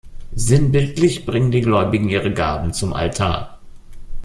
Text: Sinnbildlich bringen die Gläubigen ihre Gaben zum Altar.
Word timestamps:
Sinnbildlich 0.35 1.27
bringen 1.27 1.51
die 1.51 1.61
Gläubigen 1.61 2.09
ihre 2.09 2.33
Gaben 2.33 2.73
zum 2.73 2.91
Altar. 2.91 3.59